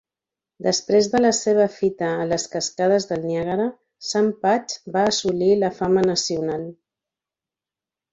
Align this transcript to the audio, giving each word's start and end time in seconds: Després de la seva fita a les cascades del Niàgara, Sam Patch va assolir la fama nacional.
Després 0.67 1.07
de 1.15 1.19
la 1.23 1.31
seva 1.39 1.65
fita 1.73 2.07
a 2.23 2.23
les 2.31 2.45
cascades 2.53 3.05
del 3.11 3.21
Niàgara, 3.31 3.67
Sam 4.13 4.31
Patch 4.47 4.79
va 4.97 5.05
assolir 5.11 5.51
la 5.65 5.71
fama 5.81 6.05
nacional. 6.11 6.65